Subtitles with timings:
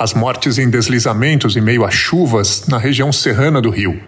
[0.00, 4.00] As mortes em deslizamentos em meio a chuvas na região serrana do Rio.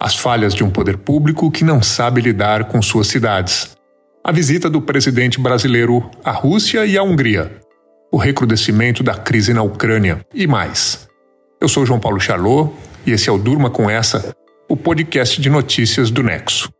[0.00, 3.76] As falhas de um poder público que não sabe lidar com suas cidades.
[4.24, 7.52] A visita do presidente brasileiro à Rússia e à Hungria.
[8.10, 11.06] O recrudescimento da crise na Ucrânia e mais.
[11.60, 12.72] Eu sou João Paulo Charlot
[13.04, 14.34] e esse é o Durma com Essa,
[14.66, 16.72] o podcast de notícias do Nexo.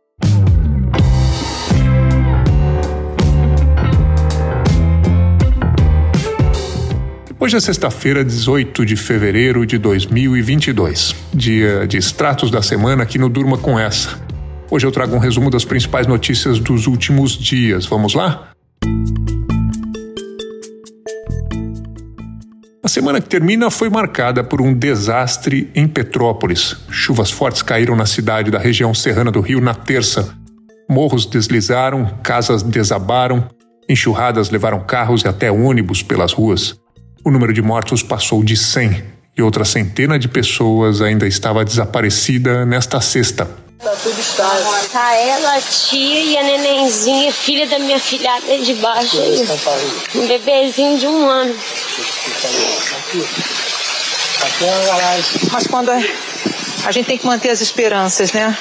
[7.47, 13.29] Hoje é sexta-feira, 18 de fevereiro de 2022, dia de extratos da semana aqui no
[13.29, 14.19] Durma com Essa.
[14.69, 17.85] Hoje eu trago um resumo das principais notícias dos últimos dias.
[17.85, 18.49] Vamos lá?
[22.83, 26.75] A semana que termina foi marcada por um desastre em Petrópolis.
[26.89, 30.35] Chuvas fortes caíram na cidade da região serrana do Rio na terça.
[30.89, 33.47] Morros deslizaram, casas desabaram,
[33.87, 36.77] enxurradas levaram carros e até ônibus pelas ruas
[37.27, 39.03] o número de mortos passou de 100
[39.37, 43.45] e outra centena de pessoas ainda estava desaparecida nesta sexta.
[43.83, 44.65] Tá tudo estável.
[44.93, 49.19] Tá ela, a tia e a nenenzinha, filha da minha filhada de baixo.
[49.19, 49.45] Aí.
[50.15, 51.53] Um bebezinho de um ano.
[54.61, 55.19] É.
[55.51, 56.09] Mas quando é...
[56.85, 58.57] a gente tem que manter as esperanças, né?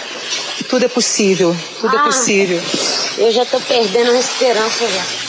[0.69, 2.60] Tudo é possível, tudo é ah, é possível.
[3.19, 5.25] Eu já tô perdendo a esperança já.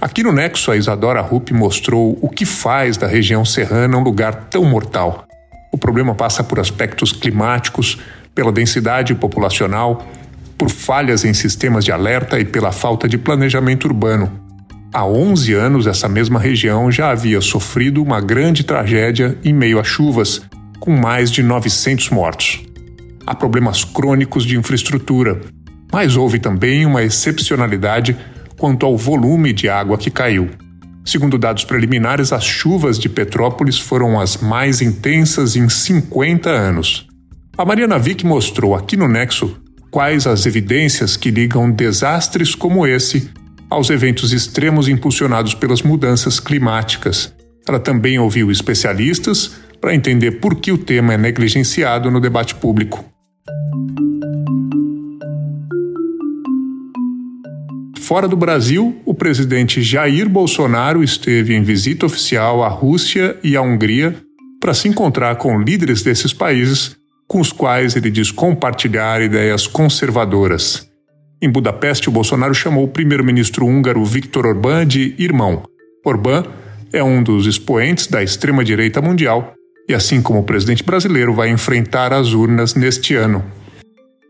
[0.00, 4.46] Aqui no Nexo, a Isadora Rupp mostrou o que faz da região serrana um lugar
[4.48, 5.26] tão mortal.
[5.72, 7.98] O problema passa por aspectos climáticos,
[8.32, 10.06] pela densidade populacional,
[10.56, 14.30] por falhas em sistemas de alerta e pela falta de planejamento urbano.
[14.92, 19.84] Há 11 anos, essa mesma região já havia sofrido uma grande tragédia em meio a
[19.84, 20.42] chuvas,
[20.78, 22.62] com mais de 900 mortos.
[23.26, 25.40] Há problemas crônicos de infraestrutura,
[25.92, 28.16] mas houve também uma excepcionalidade
[28.58, 30.50] quanto ao volume de água que caiu.
[31.04, 37.08] Segundo dados preliminares, as chuvas de Petrópolis foram as mais intensas em 50 anos.
[37.56, 39.56] A Mariana Vick mostrou aqui no Nexo
[39.90, 43.30] quais as evidências que ligam desastres como esse
[43.70, 47.34] aos eventos extremos impulsionados pelas mudanças climáticas.
[47.66, 53.04] Ela também ouviu especialistas para entender por que o tema é negligenciado no debate público.
[58.08, 63.60] Fora do Brasil, o presidente Jair Bolsonaro esteve em visita oficial à Rússia e à
[63.60, 64.16] Hungria
[64.58, 66.96] para se encontrar com líderes desses países,
[67.26, 70.88] com os quais ele diz compartilhar ideias conservadoras.
[71.42, 75.64] Em Budapeste, o Bolsonaro chamou o primeiro-ministro húngaro Viktor Orbán de irmão.
[76.02, 76.44] Orbán
[76.90, 79.52] é um dos expoentes da extrema-direita mundial
[79.86, 83.44] e, assim como o presidente brasileiro, vai enfrentar as urnas neste ano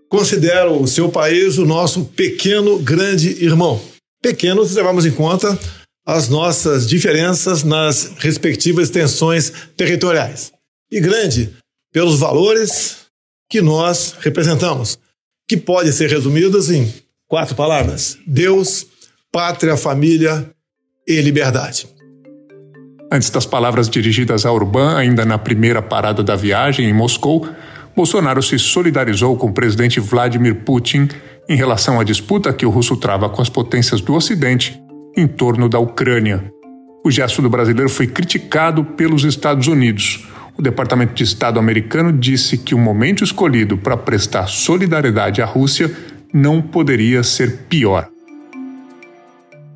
[0.08, 3.80] considero o seu país o nosso pequeno grande irmão.
[4.22, 5.58] Pequeno se levamos em conta
[6.06, 10.52] as nossas diferenças nas respectivas tensões territoriais.
[10.90, 11.54] E grande
[11.92, 12.96] pelos valores
[13.50, 14.98] que nós representamos,
[15.48, 16.92] que podem ser resumidos em
[17.26, 18.86] quatro palavras: Deus,
[19.30, 20.50] pátria, família
[21.06, 21.86] e liberdade.
[23.10, 27.48] Antes das palavras dirigidas a Urban, ainda na primeira parada da viagem em Moscou,
[27.98, 31.08] Bolsonaro se solidarizou com o presidente Vladimir Putin
[31.48, 34.80] em relação à disputa que o russo trava com as potências do Ocidente
[35.16, 36.48] em torno da Ucrânia.
[37.04, 40.28] O gesto do brasileiro foi criticado pelos Estados Unidos.
[40.56, 45.92] O Departamento de Estado americano disse que o momento escolhido para prestar solidariedade à Rússia
[46.32, 48.08] não poderia ser pior.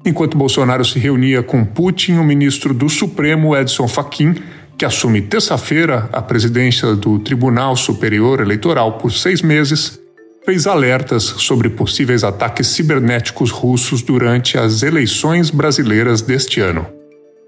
[0.07, 4.37] Enquanto Bolsonaro se reunia com Putin, o ministro do Supremo, Edson Fachin,
[4.83, 10.01] que assume terça-feira a presidência do Tribunal Superior Eleitoral por seis meses,
[10.45, 16.85] fez alertas sobre possíveis ataques cibernéticos russos durante as eleições brasileiras deste ano.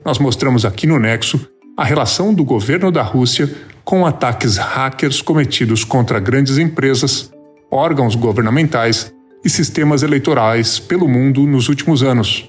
[0.05, 1.45] Nós mostramos aqui no Nexo
[1.77, 3.53] a relação do governo da Rússia
[3.85, 7.33] com ataques hackers cometidos contra grandes empresas,
[7.69, 9.13] órgãos governamentais
[9.45, 12.49] e sistemas eleitorais pelo mundo nos últimos anos.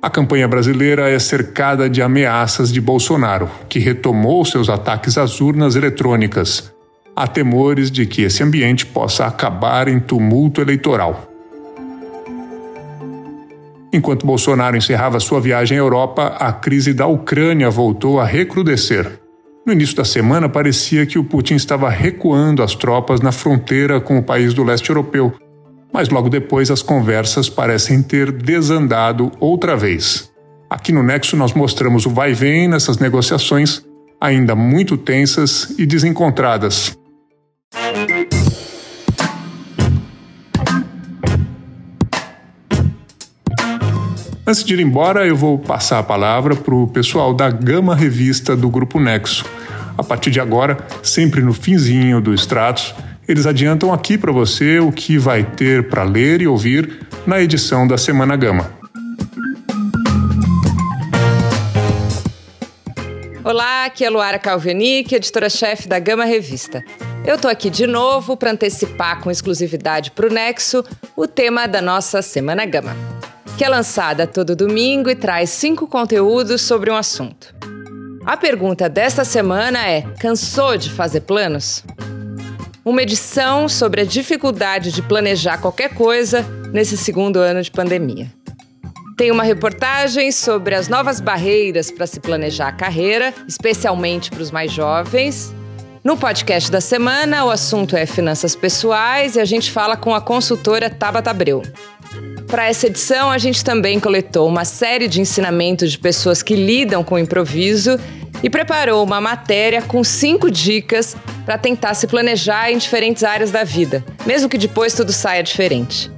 [0.00, 5.74] A campanha brasileira é cercada de ameaças de Bolsonaro, que retomou seus ataques às urnas
[5.74, 6.72] eletrônicas.
[7.16, 11.28] Há temores de que esse ambiente possa acabar em tumulto eleitoral.
[13.92, 19.18] Enquanto Bolsonaro encerrava sua viagem à Europa, a crise da Ucrânia voltou a recrudescer.
[19.66, 24.16] No início da semana, parecia que o Putin estava recuando as tropas na fronteira com
[24.16, 25.34] o país do leste europeu
[25.92, 30.30] mas logo depois as conversas parecem ter desandado outra vez.
[30.70, 33.82] Aqui no Nexo nós mostramos o vai vem nessas negociações,
[34.20, 36.96] ainda muito tensas e desencontradas.
[44.46, 48.56] Antes de ir embora, eu vou passar a palavra para o pessoal da Gama Revista
[48.56, 49.44] do Grupo Nexo.
[49.96, 52.94] A partir de agora, sempre no finzinho do Extratos,
[53.28, 57.86] eles adiantam aqui para você o que vai ter para ler e ouvir na edição
[57.86, 58.72] da Semana Gama.
[63.44, 66.82] Olá, aqui é Luara Calvenic, editora-chefe da Gama Revista.
[67.24, 70.84] Eu tô aqui de novo para antecipar com exclusividade para o Nexo
[71.14, 72.96] o tema da nossa Semana Gama
[73.58, 77.52] que é lançada todo domingo e traz cinco conteúdos sobre um assunto.
[78.24, 81.82] A pergunta desta semana é: cansou de fazer planos?
[82.84, 86.42] Uma edição sobre a dificuldade de planejar qualquer coisa
[86.72, 88.32] nesse segundo ano de pandemia.
[89.16, 94.50] Tem uma reportagem sobre as novas barreiras para se planejar a carreira, especialmente para os
[94.50, 95.52] mais jovens.
[96.04, 100.20] No podcast da semana, o assunto é finanças pessoais e a gente fala com a
[100.20, 101.62] consultora Tabata Abreu.
[102.46, 107.04] Para essa edição, a gente também coletou uma série de ensinamentos de pessoas que lidam
[107.04, 107.98] com improviso
[108.42, 113.64] e preparou uma matéria com cinco dicas para tentar se planejar em diferentes áreas da
[113.64, 116.10] vida, mesmo que depois tudo saia diferente.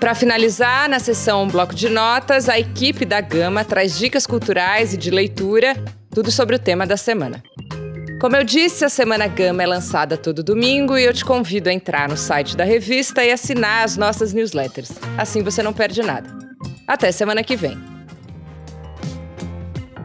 [0.00, 4.96] Para finalizar, na sessão Bloco de Notas, a equipe da Gama traz dicas culturais e
[4.96, 5.76] de leitura,
[6.10, 7.42] tudo sobre o tema da semana.
[8.20, 11.72] Como eu disse, a Semana Gama é lançada todo domingo e eu te convido a
[11.72, 14.92] entrar no site da revista e assinar as nossas newsletters.
[15.18, 16.30] Assim você não perde nada.
[16.86, 17.93] Até semana que vem.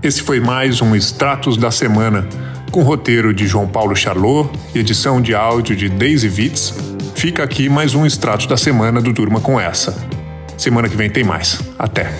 [0.01, 2.25] Esse foi mais um Extratos da Semana,
[2.71, 6.73] com roteiro de João Paulo Charlot e edição de áudio de Daisy Witz.
[7.15, 9.93] Fica aqui mais um Extratos da Semana do Durma com Essa.
[10.57, 11.59] Semana que vem tem mais.
[11.77, 12.13] Até!